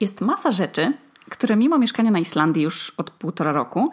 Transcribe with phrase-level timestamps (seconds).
[0.00, 0.92] Jest masa rzeczy,
[1.30, 3.90] które mimo mieszkania na Islandii już od półtora roku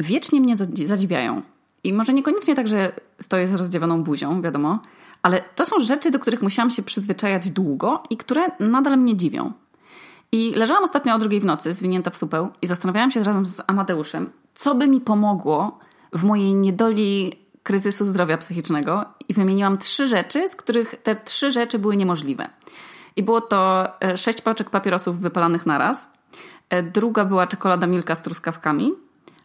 [0.00, 1.42] wiecznie mnie zadziwiają.
[1.84, 4.78] I może niekoniecznie tak, że stoję z rozdziewaną buzią, wiadomo,
[5.22, 9.52] ale to są rzeczy, do których musiałam się przyzwyczajać długo i które nadal mnie dziwią.
[10.32, 13.62] I leżałam ostatnio o drugiej w nocy, zwinięta w supeł, i zastanawiałam się razem z
[13.66, 15.78] Amadeuszem, co by mi pomogło
[16.12, 17.32] w mojej niedoli
[17.62, 19.04] kryzysu zdrowia psychicznego.
[19.28, 22.48] I wymieniłam trzy rzeczy, z których te trzy rzeczy były niemożliwe.
[23.18, 26.12] I było to e, sześć paczek papierosów wypalanych naraz,
[26.70, 28.92] e, druga była czekolada Milka z truskawkami,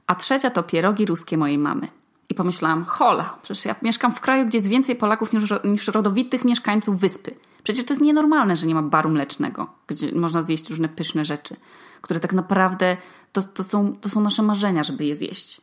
[0.07, 1.87] a trzecia to pierogi ruskie mojej mamy.
[2.29, 6.45] I pomyślałam, hola, przecież ja mieszkam w kraju, gdzie jest więcej Polaków niż, niż rodowitych
[6.45, 7.35] mieszkańców wyspy.
[7.63, 11.55] Przecież to jest nienormalne, że nie ma baru mlecznego, gdzie można zjeść różne pyszne rzeczy,
[12.01, 12.97] które tak naprawdę
[13.31, 15.61] to, to, są, to są nasze marzenia, żeby je zjeść.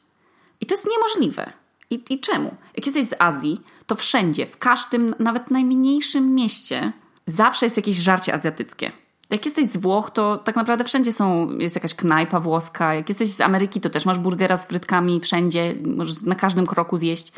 [0.61, 1.53] I to jest niemożliwe.
[1.91, 2.55] I, I czemu?
[2.77, 6.93] Jak jesteś z Azji, to wszędzie, w każdym, nawet najmniejszym mieście,
[7.31, 8.93] zawsze jest jakieś żarcie azjatyckie.
[9.31, 12.95] Jak jesteś z Włoch, to tak naprawdę wszędzie są, jest jakaś knajpa włoska.
[12.95, 16.99] Jak jesteś z Ameryki, to też masz burgera z frytkami wszędzie, możesz na każdym kroku
[16.99, 17.33] zjeść.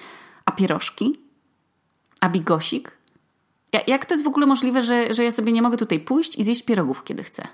[0.45, 1.21] A pierożki?
[2.21, 2.93] A bigosik?
[3.87, 6.45] Jak to jest w ogóle możliwe, że, że ja sobie nie mogę tutaj pójść i
[6.45, 7.49] zjeść pierogów, kiedy chcę?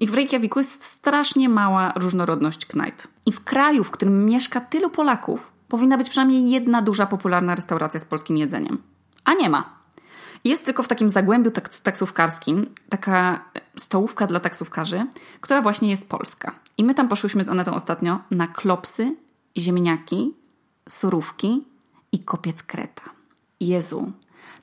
[0.00, 2.94] I w Reykjaviku jest strasznie mała różnorodność knajp.
[3.26, 8.00] I w kraju, w którym mieszka tylu Polaków, powinna być przynajmniej jedna duża, popularna restauracja
[8.00, 8.82] z polskim jedzeniem.
[9.24, 9.77] A nie ma.
[10.44, 11.50] Jest tylko w takim zagłębiu
[11.82, 13.44] taksówkarskim taka
[13.76, 15.06] stołówka dla taksówkarzy,
[15.40, 16.52] która właśnie jest polska.
[16.78, 19.16] I my tam poszłyśmy z Anetą ostatnio na klopsy,
[19.56, 20.34] ziemniaki,
[20.88, 21.64] surówki
[22.12, 23.02] i kopiec kreta.
[23.60, 24.12] Jezu,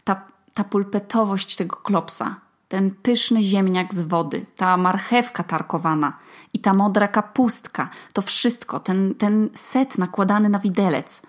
[0.04, 0.22] ta,
[0.54, 2.36] ta pulpetowość tego klopsa,
[2.68, 6.18] ten pyszny ziemniak z wody, ta marchewka tarkowana
[6.54, 11.22] i ta modra kapustka, to wszystko, ten, ten set nakładany na widelec,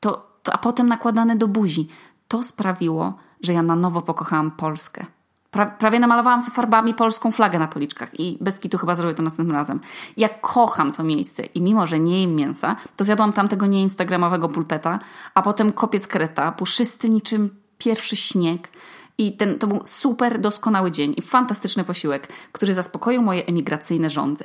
[0.00, 1.88] to, to, a potem nakładany do buzi,
[2.32, 5.06] to sprawiło, że ja na nowo pokochałam Polskę.
[5.50, 9.22] Pra, prawie namalowałam sobie farbami polską flagę na policzkach i bez kitu chyba zrobię to
[9.22, 9.80] następnym razem.
[10.16, 14.48] Ja kocham to miejsce i mimo, że nie jem mięsa, to zjadłam tam tego nieinstagramowego
[14.48, 14.98] pulpeta,
[15.34, 18.68] a potem kopiec kreta, puszysty niczym pierwszy śnieg.
[19.18, 24.44] I ten, to był super doskonały dzień i fantastyczny posiłek, który zaspokoił moje emigracyjne żądze.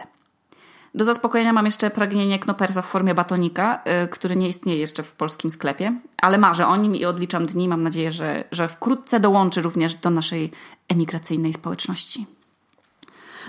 [0.97, 5.12] Do zaspokojenia mam jeszcze pragnienie knopersa w formie batonika, yy, który nie istnieje jeszcze w
[5.12, 7.68] polskim sklepie, ale marzę o nim i odliczam dni.
[7.68, 10.52] Mam nadzieję, że, że wkrótce dołączy również do naszej
[10.88, 12.25] emigracyjnej społeczności.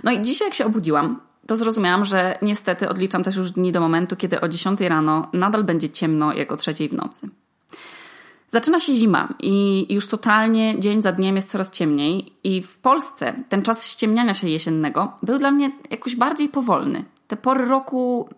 [0.05, 3.81] No i dzisiaj jak się obudziłam, to zrozumiałam, że niestety odliczam też już dni do
[3.81, 7.29] momentu, kiedy o 10 rano nadal będzie ciemno jak o trzeciej w nocy.
[8.51, 13.35] Zaczyna się zima i już totalnie dzień za dniem jest coraz ciemniej i w Polsce
[13.49, 17.05] ten czas ściemniania się jesiennego był dla mnie jakoś bardziej powolny.
[17.29, 18.29] Te pory roku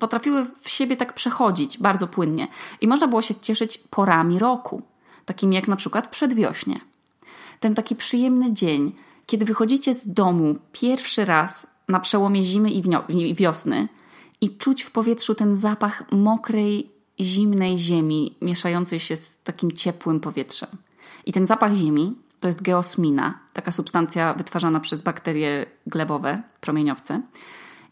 [0.00, 2.48] potrafiły w siebie tak przechodzić bardzo płynnie
[2.80, 4.82] i można było się cieszyć porami roku,
[5.24, 6.80] takimi jak na przykład przedwiośnie.
[7.60, 8.92] Ten taki przyjemny dzień,
[9.26, 13.88] kiedy wychodzicie z domu pierwszy raz na przełomie zimy i wiosny
[14.40, 20.68] i czuć w powietrzu ten zapach mokrej, zimnej ziemi mieszającej się z takim ciepłym powietrzem.
[21.26, 27.22] I ten zapach ziemi to jest geosmina, taka substancja wytwarzana przez bakterie glebowe, promieniowce.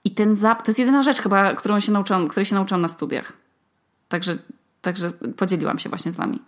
[0.07, 2.89] I ten zapach, to jest jedyna rzecz chyba, którą się nauczyłam, której się nauczyłam na
[2.89, 3.33] studiach.
[4.09, 4.37] Także,
[4.81, 6.43] także podzieliłam się właśnie z wami.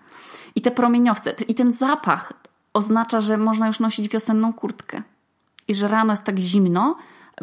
[0.55, 2.33] I te promieniowce, i ten zapach
[2.73, 5.03] oznacza, że można już nosić wiosenną kurtkę.
[5.69, 6.97] I że rano jest tak zimno,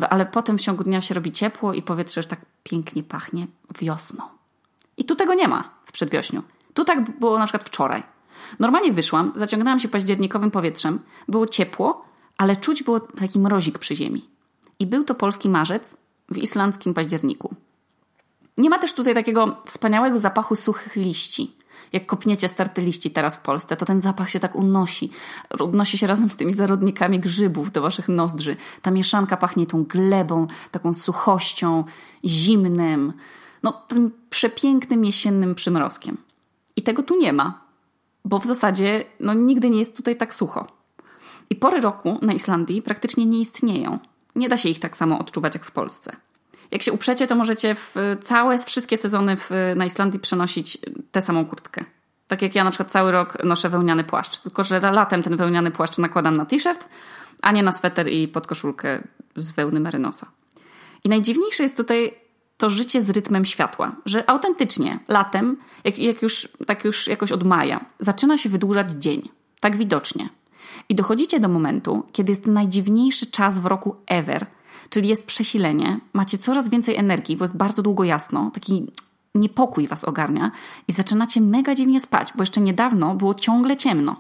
[0.10, 3.48] ale potem w ciągu dnia się robi ciepło i powietrze już tak pięknie pachnie
[3.80, 4.24] wiosną.
[4.98, 6.44] I tu tego nie ma w przedwiośniu.
[6.74, 8.04] Tu tak było na przykład wczoraj.
[8.60, 12.02] Normalnie wyszłam, zaciągnęłam się październikowym powietrzem, było ciepło,
[12.38, 14.30] ale czuć było taki mrozik przy ziemi.
[14.80, 17.56] I był to polski marzec w islandzkim październiku.
[18.58, 21.56] Nie ma też tutaj takiego wspaniałego zapachu suchych liści.
[21.94, 25.10] Jak kopniecie starte liści teraz w Polsce, to ten zapach się tak unosi.
[25.60, 28.56] Unosi się razem z tymi zarodnikami grzybów do waszych nozdrzy.
[28.82, 31.84] Ta mieszanka pachnie tą glebą, taką suchością,
[32.26, 33.14] zimnym,
[33.64, 36.18] no tym przepięknym jesiennym przymrozkiem.
[36.76, 37.62] I tego tu nie ma,
[38.26, 40.68] bo w zasadzie no, nigdy nie jest tutaj tak sucho.
[41.50, 44.00] I pory roku na Islandii praktycznie nie istnieją.
[44.36, 46.16] Nie da się ich tak samo odczuwać jak w Polsce.
[46.72, 50.78] Jak się uprzecie, to możecie w całe, wszystkie sezony w, na Islandii przenosić
[51.12, 51.86] tę samą kurtkę.
[52.28, 55.72] Tak jak ja na przykład cały rok noszę wełniany płaszcz, tylko że latem ten wełniany
[55.72, 56.90] płaszcz nakładam na t-shirt,
[57.42, 59.04] a nie na sweter i podkoszulkę
[59.36, 60.28] z wełny merynosa.
[61.04, 62.14] I najdziwniejsze jest tutaj
[62.58, 67.44] to życie z rytmem światła, że autentycznie latem, jak, jak już, tak już jakoś od
[67.44, 69.30] maja, zaczyna się wydłużać dzień.
[69.60, 70.30] Tak widocznie.
[70.90, 74.46] I dochodzicie do momentu, kiedy jest najdziwniejszy czas w roku ever,
[74.90, 78.92] czyli jest przesilenie, macie coraz więcej energii, bo jest bardzo długo jasno, taki
[79.36, 80.52] niepokój was ogarnia
[80.88, 84.16] i zaczynacie mega dziwnie spać, bo jeszcze niedawno było ciągle ciemno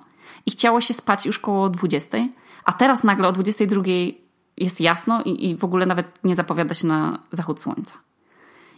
[0.46, 2.18] i chciało się spać już koło 20,
[2.66, 3.84] a teraz nagle o 22
[4.58, 7.94] jest jasno i, i w ogóle nawet nie zapowiada się na zachód słońca.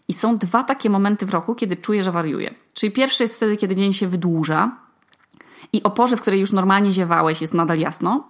[0.07, 2.53] I są dwa takie momenty w roku, kiedy czuję, że wariuję.
[2.73, 4.86] Czyli pierwszy jest wtedy, kiedy dzień się wydłuża
[5.73, 8.27] i o porze, w której już normalnie ziewałeś, jest nadal jasno,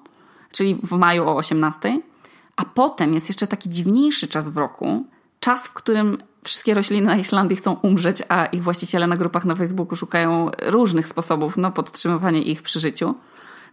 [0.51, 2.01] czyli w maju o 18.
[2.55, 5.05] A potem jest jeszcze taki dziwniejszy czas w roku,
[5.39, 9.55] czas, w którym wszystkie rośliny na Islandii chcą umrzeć, a ich właściciele na grupach na
[9.55, 13.15] Facebooku szukają różnych sposobów na podtrzymywanie ich przy życiu.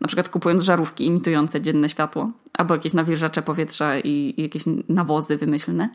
[0.00, 5.88] Na przykład kupując żarówki imitujące dzienne światło, albo jakieś nawilżacze powietrza i, jakieś nawozy wymyślne.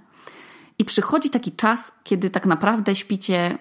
[0.79, 3.57] I przychodzi taki czas, kiedy tak naprawdę śpicie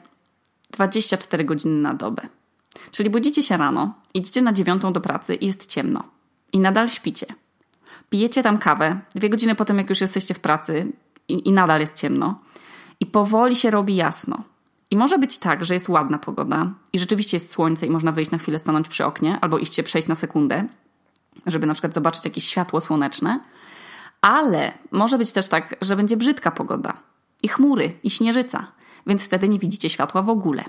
[0.71, 2.23] 24 godziny na dobę.
[2.91, 6.05] Czyli budzicie się rano, idziecie na dziewiątą do pracy i jest ciemno.
[6.53, 7.27] I nadal śpicie.
[8.11, 10.93] Pijecie tam kawę, dwie godziny potem, jak już jesteście w pracy
[11.29, 12.41] i, i nadal jest ciemno.
[13.01, 14.43] I powoli się robi jasno.
[14.91, 18.31] I może być tak, że jest ładna pogoda i rzeczywiście jest słońce i można wyjść
[18.31, 20.65] na chwilę, stanąć przy oknie albo iść się przejść na sekundę,
[21.47, 23.41] żeby na przykład zobaczyć jakieś światło słoneczne.
[24.21, 26.93] Ale może być też tak, że będzie brzydka pogoda
[27.43, 28.67] i chmury i śnieżyca,
[29.07, 30.65] więc wtedy nie widzicie światła w ogóle.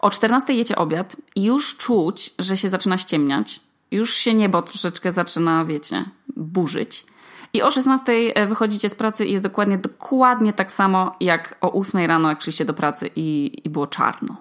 [0.00, 3.60] O 14 jecie obiad i już czuć, że się zaczyna ściemniać.
[3.90, 6.04] Już się niebo troszeczkę zaczyna, wiecie,
[6.36, 7.06] burzyć.
[7.52, 11.72] I o 16 e, wychodzicie z pracy i jest dokładnie, dokładnie tak samo jak o
[11.72, 14.36] 8 rano, jak szliście do pracy i, i było czarno.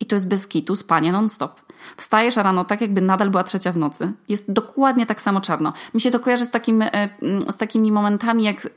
[0.00, 1.60] I to jest bez kitu spanie non-stop.
[1.96, 4.12] Wstajesz rano tak, jakby nadal była trzecia w nocy.
[4.28, 5.72] Jest dokładnie tak samo czarno.
[5.94, 7.08] Mi się to kojarzy z, takim, e,
[7.48, 8.70] z takimi momentami, jak e,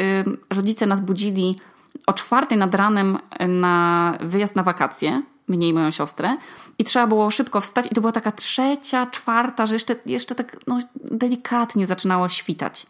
[0.49, 1.59] rodzice nas budzili
[2.07, 6.37] o czwartej nad ranem na wyjazd na wakacje, mnie i moją siostrę,
[6.79, 10.57] i trzeba było szybko wstać, i to była taka trzecia, czwarta, że jeszcze, jeszcze tak
[10.67, 10.79] no,
[11.11, 12.85] delikatnie zaczynało świtać.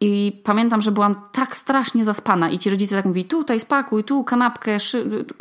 [0.00, 4.24] I pamiętam, że byłam tak strasznie zaspana i ci rodzice tak mówili, tutaj spakuj, tu
[4.24, 4.78] kanapkę,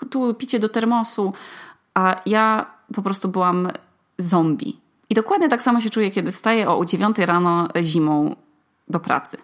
[0.10, 1.34] tu picie do termosu,
[1.94, 2.66] a ja
[2.96, 3.72] po prostu byłam
[4.18, 4.80] zombie.
[5.10, 8.36] I dokładnie tak samo się czuję, kiedy wstaję o 9 rano zimą
[8.88, 9.38] do pracy.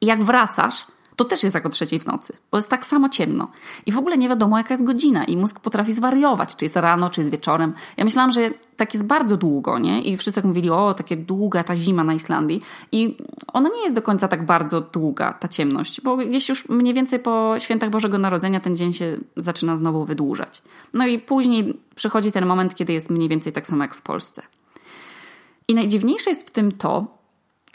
[0.00, 3.08] I jak wracasz, to też jest jak o trzeciej w nocy, bo jest tak samo
[3.08, 3.48] ciemno.
[3.86, 7.10] I w ogóle nie wiadomo, jaka jest godzina i mózg potrafi zwariować, czy jest rano,
[7.10, 7.72] czy jest wieczorem.
[7.96, 10.02] Ja myślałam, że tak jest bardzo długo, nie?
[10.02, 12.62] I wszyscy tak mówili, o, takie długa ta zima na Islandii.
[12.92, 13.16] I
[13.52, 17.18] ona nie jest do końca tak bardzo długa, ta ciemność, bo gdzieś już mniej więcej
[17.18, 20.62] po świętach Bożego Narodzenia ten dzień się zaczyna znowu wydłużać.
[20.94, 24.42] No i później przychodzi ten moment, kiedy jest mniej więcej tak samo jak w Polsce.
[25.68, 27.23] I najdziwniejsze jest w tym to,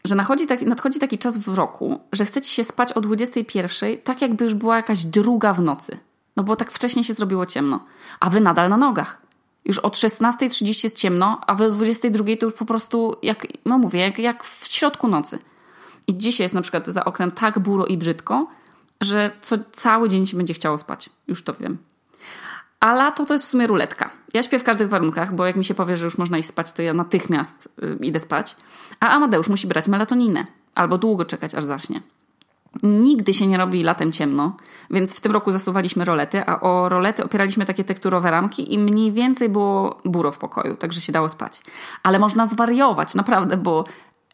[0.06, 4.22] że nadchodzi taki, nadchodzi taki czas w roku, że chcecie się spać o 21, tak
[4.22, 5.98] jakby już była jakaś druga w nocy.
[6.36, 7.86] No bo tak wcześnie się zrobiło ciemno.
[8.20, 9.22] A wy nadal na nogach.
[9.66, 13.78] Już od 16.30 jest ciemno, a wy o 22 to już po prostu, jak, no
[13.78, 15.40] mówię, jak, jak w środku nocy.
[16.08, 18.48] I dzisiaj jest na przykład za oknem tak buro i brzydko,
[19.02, 21.10] że co cały dzień się będzie chciało spać.
[21.28, 21.78] Już to wiem.
[22.80, 24.10] A lato to jest w sumie ruletka.
[24.34, 26.72] Ja śpię w każdych warunkach, bo jak mi się powie, że już można iść spać,
[26.72, 28.56] to ja natychmiast y, idę spać.
[29.00, 30.46] A Amadeusz musi brać melatoninę
[30.76, 32.02] albo długo czekać, aż zacznie.
[32.84, 34.58] Nigdy się nie robi latem ciemno,
[34.92, 39.12] więc w tym roku zasuwaliśmy rolety, a o rolety opieraliśmy takie tekturowe ramki i mniej
[39.12, 41.62] więcej było buro w pokoju, także się dało spać.
[42.04, 43.86] Ale można zwariować, naprawdę, bo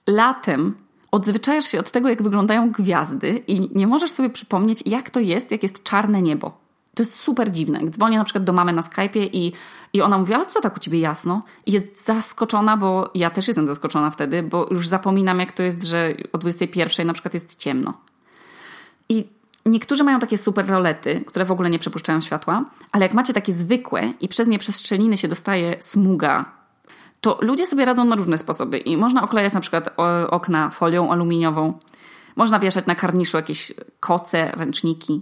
[0.07, 0.77] latem
[1.11, 5.51] odzwyczajasz się od tego, jak wyglądają gwiazdy i nie możesz sobie przypomnieć, jak to jest,
[5.51, 6.64] jak jest czarne niebo.
[6.95, 7.79] To jest super dziwne.
[7.89, 9.53] Dzwonię na przykład do mamy na Skype'ie i,
[9.93, 11.41] i ona mówi, a co tak u ciebie jasno?
[11.65, 15.83] I jest zaskoczona, bo ja też jestem zaskoczona wtedy, bo już zapominam jak to jest,
[15.83, 17.93] że o 21 na przykład jest ciemno.
[19.09, 19.27] I
[19.65, 23.53] niektórzy mają takie super rolety, które w ogóle nie przepuszczają światła, ale jak macie takie
[23.53, 26.45] zwykłe i przez nie przez szczeliny się dostaje smuga,
[27.21, 29.89] to ludzie sobie radzą na różne sposoby i można oklejać na przykład
[30.29, 31.79] okna folią aluminiową,
[32.35, 35.21] można wieszać na karniszu jakieś koce, ręczniki.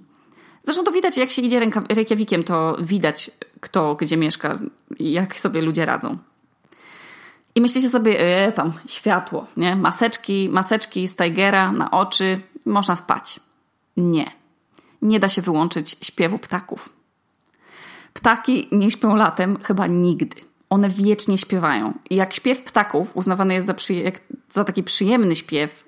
[0.63, 4.59] Zresztą to widać, jak się idzie Reykjavikiem, to widać, kto gdzie mieszka
[4.99, 6.17] jak sobie ludzie radzą.
[7.55, 9.75] I myślicie sobie, e, tam światło, nie?
[9.75, 13.39] Maseczki, maseczki z Tigera na oczy, można spać.
[13.97, 14.31] Nie.
[15.01, 16.89] Nie da się wyłączyć śpiewu ptaków.
[18.13, 20.35] Ptaki nie śpią latem chyba nigdy.
[20.69, 21.93] One wiecznie śpiewają.
[22.09, 23.73] I jak śpiew ptaków uznawany jest za,
[24.53, 25.83] za taki przyjemny śpiew,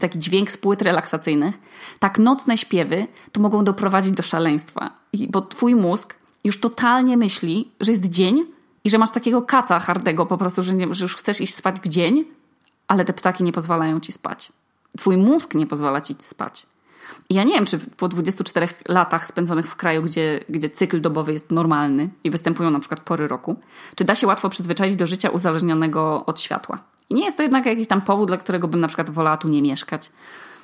[0.00, 1.58] taki dźwięk z płyt relaksacyjnych,
[1.98, 4.90] tak nocne śpiewy to mogą doprowadzić do szaleństwa.
[5.28, 8.44] Bo twój mózg już totalnie myśli, że jest dzień
[8.84, 11.80] i że masz takiego kaca hardego po prostu, że, nie, że już chcesz iść spać
[11.80, 12.24] w dzień,
[12.88, 14.52] ale te ptaki nie pozwalają ci spać.
[14.98, 16.66] Twój mózg nie pozwala ci spać.
[17.30, 21.32] I ja nie wiem, czy po 24 latach spędzonych w kraju, gdzie, gdzie cykl dobowy
[21.32, 23.56] jest normalny i występują na przykład pory roku,
[23.94, 26.78] czy da się łatwo przyzwyczaić do życia uzależnionego od światła.
[27.10, 29.48] I nie jest to jednak jakiś tam powód, dla którego bym na przykład wolała tu
[29.48, 30.10] nie mieszkać.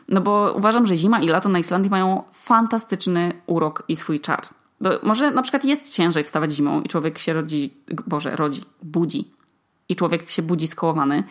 [0.09, 4.43] No bo uważam, że zima i lato na Islandii mają fantastyczny urok i swój czar.
[4.81, 7.75] Bo może na przykład jest ciężej wstawać zimą i człowiek się rodzi,
[8.07, 9.31] Boże, rodzi, budzi.
[9.89, 11.25] I człowiek się budzi skołowany.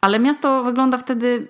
[0.00, 1.48] Ale miasto wygląda wtedy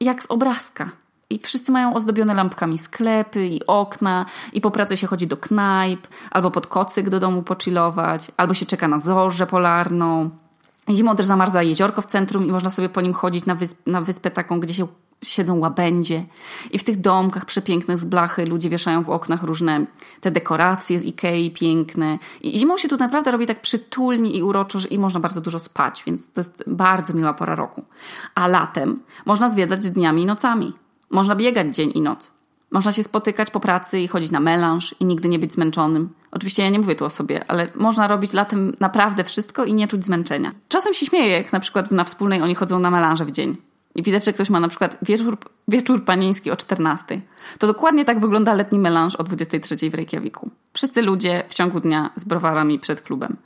[0.00, 0.90] jak z obrazka.
[1.30, 6.06] I wszyscy mają ozdobione lampkami sklepy i okna, i po pracy się chodzi do knajp,
[6.30, 10.30] albo pod kocyk do domu pochillować, albo się czeka na zorzę polarną.
[10.96, 14.00] Zimą też zamarza jeziorko w centrum i można sobie po nim chodzić na, wysp na
[14.00, 14.86] wyspę taką, gdzie się
[15.24, 16.24] siedzą łabędzie.
[16.70, 19.86] I w tych domkach przepięknych z blachy ludzie wieszają w oknach różne
[20.20, 22.18] te dekoracje z Ikei piękne.
[22.40, 25.58] I zimą się tu naprawdę robi tak przytulnie i uroczo, że i można bardzo dużo
[25.58, 27.84] spać, więc to jest bardzo miła pora roku.
[28.34, 30.72] A latem można zwiedzać dniami i nocami.
[31.10, 32.32] Można biegać dzień i noc.
[32.70, 36.08] Można się spotykać po pracy i chodzić na melanż i nigdy nie być zmęczonym.
[36.32, 39.88] Oczywiście ja nie mówię tu o sobie, ale można robić latem naprawdę wszystko i nie
[39.88, 40.52] czuć zmęczenia.
[40.68, 43.56] Czasem się śmieję, jak na przykład na wspólnej oni chodzą na melanże w dzień.
[43.94, 47.20] I widać, że ktoś ma na przykład wieczór, wieczór panieński o 14.
[47.58, 50.50] To dokładnie tak wygląda letni melanż o 23 w Reykjaviku.
[50.72, 53.36] Wszyscy ludzie w ciągu dnia z browarami przed klubem.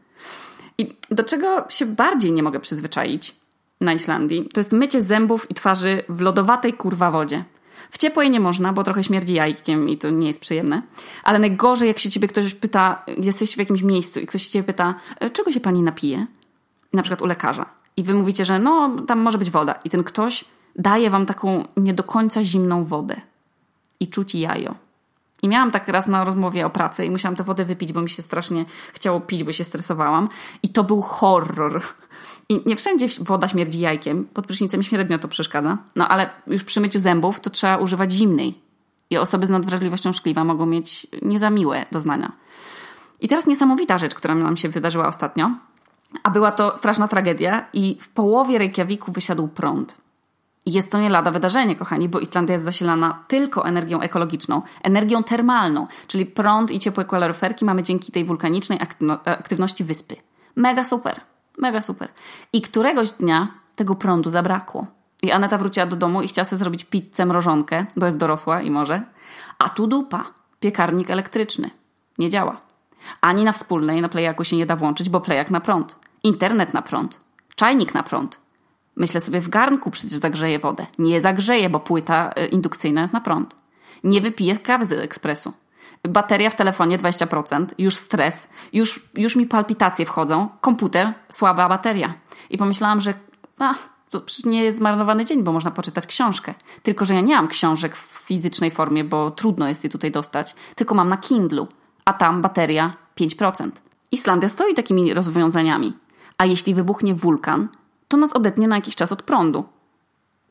[0.79, 3.37] I do czego się bardziej nie mogę przyzwyczaić
[3.81, 7.45] na Islandii, to jest mycie zębów i twarzy w lodowatej kurwa wodzie.
[7.95, 10.83] W ciepłej nie można, bo trochę śmierdzi jajkiem i to nie jest przyjemne.
[11.25, 14.65] Ale najgorzej, jak się ciebie ktoś pyta, jesteś w jakimś miejscu i ktoś się ciebie
[14.65, 16.27] pyta, e, czego się pani napije?
[16.93, 17.67] Na przykład u lekarza.
[17.97, 19.75] I wy mówicie, że no, tam może być woda.
[19.85, 20.45] I ten ktoś
[20.77, 23.21] daje wam taką nie do końca zimną wodę.
[24.01, 24.75] I czuci jajo.
[25.45, 28.11] I miałam tak raz na rozmowie o pracy i musiałam tę wodę wypić, bo mi
[28.11, 30.29] się strasznie chciało pić, bo się stresowałam.
[30.63, 31.83] I to był horror.
[32.49, 36.81] I nie wszędzie woda śmierdzi jajkiem, pod prysznicem średnio to przeszkadza, no ale już przy
[36.81, 38.59] myciu zębów to trzeba używać zimnej.
[39.11, 42.33] I osoby z nadwrażliwością szkliwa mogą mieć niezamiłe doznania.
[43.21, 45.51] I teraz niesamowita rzecz, która nam się wydarzyła ostatnio,
[46.23, 50.04] a była to straszna tragedia i w połowie Reykjaviku wysiadł prąd.
[50.67, 55.87] Jest to nie lada wydarzenie, kochani, bo Islandia jest zasilana tylko energią ekologiczną, energią termalną,
[56.07, 58.79] czyli prąd i ciepłe kaloryferki mamy dzięki tej wulkanicznej
[59.25, 60.17] aktywności wyspy.
[60.57, 61.21] Mega super.
[61.59, 62.09] Mega super.
[62.53, 64.87] I któregoś dnia tego prądu zabrakło.
[65.23, 68.71] I Aneta wróciła do domu i chciała sobie zrobić pizzę mrożonkę, bo jest dorosła i
[68.71, 69.03] może.
[69.59, 70.25] A tu dupa.
[70.61, 71.71] Piekarnik elektryczny.
[72.19, 72.61] Nie działa.
[73.21, 75.99] Ani na wspólnej, na plejaku się nie da włączyć, bo plejak na prąd.
[76.23, 77.21] Internet na prąd.
[77.57, 78.44] Czajnik na prąd.
[78.97, 80.87] Myślę sobie, w garnku przecież zagrzeje wodę.
[80.99, 83.57] Nie zagrzeje, bo płyta y, indukcyjna jest na prąd.
[84.05, 85.53] Nie wypiję kawy z ekspresu
[86.09, 92.15] bateria w telefonie 20%, już stres, już, już mi palpitacje wchodzą, komputer, słaba bateria.
[92.51, 93.15] I pomyślałam, że
[93.59, 93.75] a,
[94.11, 96.55] to przecież nie jest zmarnowany dzień, bo można poczytać książkę.
[96.83, 100.55] Tylko, że ja nie mam książek w fizycznej formie, bo trudno jest je tutaj dostać,
[100.75, 101.69] tylko mam na Kindlu,
[102.05, 103.71] a tam bateria 5%.
[104.13, 105.93] Islandia stoi takimi rozwiązaniami.
[106.39, 107.69] A jeśli wybuchnie wulkan,
[108.09, 109.65] to nas odetnie na jakiś czas od prądu.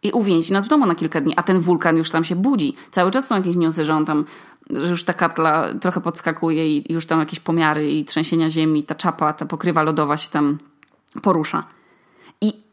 [0.04, 2.76] I uwięzi nas w domu na kilka dni, a ten wulkan już tam się budzi.
[2.92, 4.26] Cały czas są jakieś newsy, że on tam
[4.70, 8.96] że już ta kartla trochę podskakuje i już tam jakieś pomiary i trzęsienia ziemi, ta
[8.96, 10.58] czapa, ta pokrywa lodowa się tam
[11.22, 11.64] porusza.
[12.42, 12.64] I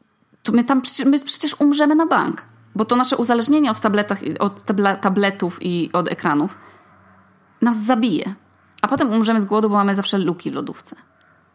[0.42, 2.44] tu my tam przecież, my przecież umrzemy na bank,
[2.74, 4.62] bo to nasze uzależnienie od, tabletach, od
[5.00, 6.58] tabletów i od ekranów
[7.62, 8.34] nas zabije.
[8.82, 10.96] A potem umrzemy z głodu, bo mamy zawsze luki w lodówce.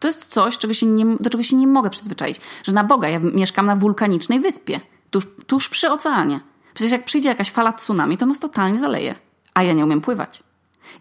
[0.00, 2.40] To jest coś, czego się nie, do czego się nie mogę przyzwyczaić.
[2.64, 6.40] Że na Boga, ja mieszkam na wulkanicznej wyspie, tuż, tuż przy oceanie.
[6.74, 9.14] Przecież jak przyjdzie jakaś fala tsunami, to nas totalnie zaleje
[9.56, 10.42] a ja nie umiem pływać.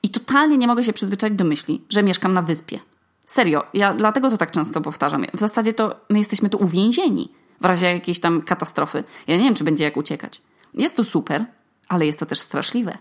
[0.03, 2.79] I totalnie nie mogę się przyzwyczaić do myśli, że mieszkam na wyspie.
[3.25, 5.25] Serio, ja dlatego to tak często powtarzam.
[5.33, 9.03] W zasadzie to my jesteśmy tu uwięzieni w razie jakiejś tam katastrofy.
[9.27, 10.41] Ja nie wiem, czy będzie jak uciekać.
[10.73, 11.45] Jest to super,
[11.87, 12.97] ale jest to też straszliwe.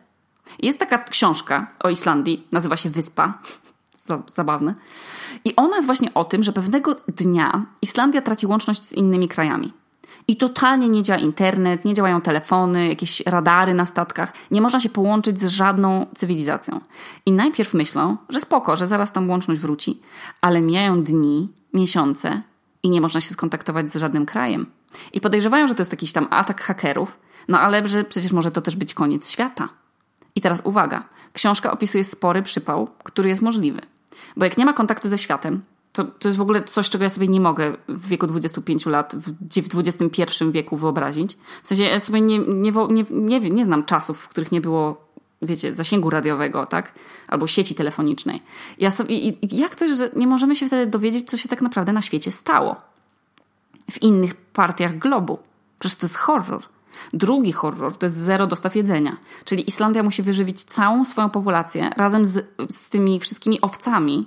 [0.59, 3.39] Jest taka książka o Islandii, nazywa się Wyspa.
[4.35, 4.75] Zabawne.
[5.45, 9.73] I ona jest właśnie o tym, że pewnego dnia Islandia traci łączność z innymi krajami.
[10.29, 14.33] I totalnie nie działa internet, nie działają telefony, jakieś radary na statkach.
[14.51, 16.81] Nie można się połączyć z żadną cywilizacją.
[17.27, 20.01] I najpierw myślą, że spoko, że zaraz tam łączność wróci,
[20.41, 22.43] ale mijają dni, miesiące
[22.83, 24.67] i nie można się skontaktować z żadnym krajem.
[25.13, 27.19] I podejrzewają, że to jest jakiś tam atak hakerów,
[27.49, 29.69] no ale że przecież może to też być koniec świata.
[30.35, 31.05] I teraz uwaga.
[31.33, 33.81] Książka opisuje spory przypał, który jest możliwy.
[34.37, 37.11] Bo jak nie ma kontaktu ze światem, to, to jest w ogóle coś, czego ja
[37.11, 39.33] sobie nie mogę w wieku 25 lat, w,
[39.69, 41.39] w XXI wieku wyobrazić.
[41.63, 45.05] W sensie ja sobie nie, nie, nie, nie, nie znam czasów, w których nie było
[45.43, 46.93] wiecie, zasięgu radiowego, tak?
[47.29, 48.43] Albo sieci telefonicznej.
[48.79, 51.93] Ja sobie, i, jak to, że nie możemy się wtedy dowiedzieć, co się tak naprawdę
[51.93, 52.77] na świecie stało?
[53.91, 55.39] W innych partiach globu.
[55.79, 56.63] Przecież to jest horror.
[57.13, 59.17] Drugi horror to jest zero dostaw jedzenia.
[59.45, 64.27] Czyli Islandia musi wyżywić całą swoją populację razem z, z tymi wszystkimi owcami,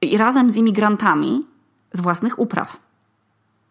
[0.00, 1.44] i razem z imigrantami
[1.92, 2.80] z własnych upraw.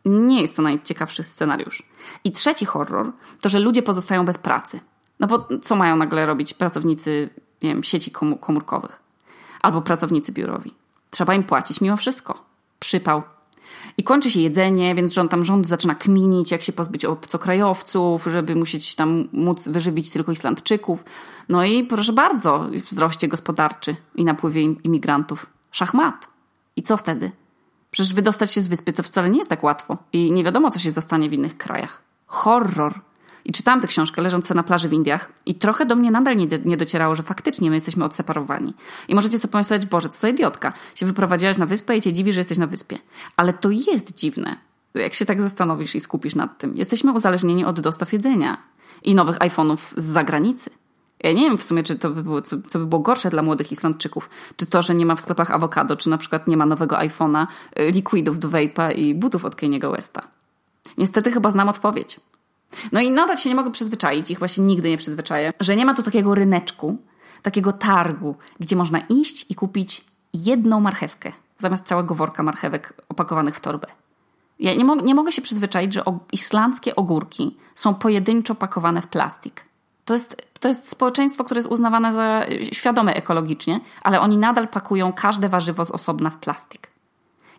[0.06, 1.84] Nie jest to najciekawszy scenariusz.
[2.24, 3.12] I trzeci horror
[3.42, 4.80] to, że ludzie pozostają bez pracy.
[5.20, 7.30] No bo co mają nagle robić pracownicy,
[7.64, 9.04] nie wiem, sieci komórkowych
[9.62, 10.74] albo pracownicy biurowi?
[11.10, 12.44] Trzeba im płacić mimo wszystko.
[12.80, 13.24] Przypał.
[13.98, 18.56] I kończy się jedzenie, więc rząd tam rząd zaczyna kminić, jak się pozbyć obcokrajowców, żeby
[18.56, 21.04] musieć tam móc wyżywić tylko Islandczyków.
[21.50, 25.46] No i proszę bardzo, wzroście gospodarczy i napływie imigrantów.
[25.72, 26.28] Szachmat.
[26.76, 27.32] I co wtedy?
[27.92, 29.98] Przecież wydostać się z wyspy to wcale nie jest tak łatwo.
[30.14, 32.02] I nie wiadomo, co się zastanie w innych krajach.
[32.26, 33.07] Horror.
[33.48, 36.48] I czytałam tę książkę leżące na plaży w Indiach i trochę do mnie nadal nie,
[36.66, 38.74] nie docierało, że faktycznie my jesteśmy odseparowani.
[39.08, 40.74] I możecie sobie pomyśleć, Boże, co za idiotka.
[40.96, 42.98] Się wyprowadziłaś na wyspę i cię dziwi, że jesteś na wyspie.
[43.38, 44.58] Ale to jest dziwne.
[44.94, 46.78] Jak się tak zastanowisz i skupisz nad tym.
[46.78, 48.58] Jesteśmy uzależnieni od dostaw jedzenia
[49.04, 50.70] i nowych iPhone'ów z zagranicy.
[51.24, 53.42] Ja nie wiem w sumie, czy to by było, co, co by było gorsze dla
[53.42, 54.30] młodych Islandczyków.
[54.56, 57.48] Czy to, że nie ma w sklepach awokado, czy na przykład nie ma nowego iPhone'a,
[57.80, 60.28] y, liquidów do vape'a i butów od Keniego Westa.
[60.98, 62.20] Niestety chyba znam odpowiedź.
[62.92, 65.94] No i nadal się nie mogę przyzwyczaić, ich właśnie nigdy nie przyzwyczaję, że nie ma
[65.94, 66.98] tu takiego ryneczku,
[67.42, 73.60] takiego targu, gdzie można iść i kupić jedną marchewkę zamiast całego worka marchewek opakowanych w
[73.60, 73.88] torbę.
[74.60, 79.66] Ja nie, mo nie mogę się przyzwyczaić, że islandzkie ogórki są pojedynczo pakowane w plastik.
[80.06, 85.14] To jest, to jest społeczeństwo, które jest uznawane za świadome ekologicznie, ale oni nadal pakują
[85.14, 86.88] każde warzywo z osobna w plastik.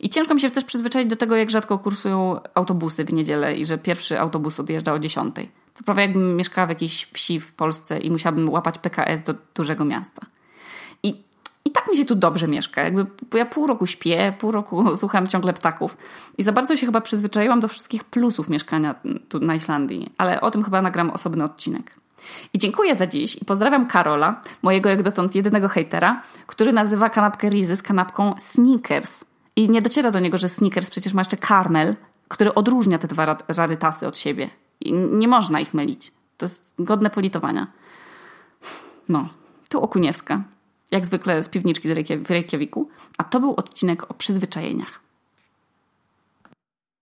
[0.00, 3.66] I ciężko mi się też przyzwyczaić do tego, jak rzadko kursują autobusy w niedzielę i
[3.66, 5.34] że pierwszy autobus odjeżdża o 10.
[5.74, 9.84] To prawie jakbym mieszkała w jakiejś wsi w Polsce i musiałabym łapać PKS do dużego
[9.84, 10.22] miasta.
[11.02, 11.22] I,
[11.64, 12.82] i tak mi się tu dobrze mieszka.
[12.82, 15.96] Jakby ja pół roku śpię, pół roku słucham ciągle ptaków.
[16.38, 18.94] I za bardzo się chyba przyzwyczaiłam do wszystkich plusów mieszkania
[19.28, 20.12] tu na Islandii.
[20.18, 21.94] Ale o tym chyba nagram osobny odcinek.
[22.52, 27.48] I dziękuję za dziś i pozdrawiam Karola, mojego jak dotąd jedynego hejtera, który nazywa kanapkę
[27.48, 29.24] Rizy z kanapką Snickers.
[29.58, 31.96] I nie dociera do niego, że Snickers przecież ma jeszcze karmel,
[32.28, 34.50] który odróżnia te dwa rarytasy od siebie.
[34.80, 36.12] I nie można ich mylić.
[36.36, 37.66] To jest godne politowania.
[39.08, 39.28] No,
[39.68, 40.42] tu Okuniewska.
[40.90, 42.88] Jak zwykle z piwniczki z Reykjaviku.
[43.18, 45.00] A to był odcinek o przyzwyczajeniach.